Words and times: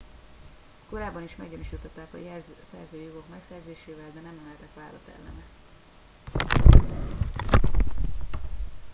korábban 0.89 1.23
is 1.23 1.35
meggyanúsították 1.35 2.13
a 2.13 2.17
szerzői 2.71 3.03
jogok 3.05 3.23
megsértésével 3.29 4.09
de 4.13 4.19
nem 4.21 4.41
emeltek 4.43 4.69
vádat 4.75 5.09
ellene 5.15 5.43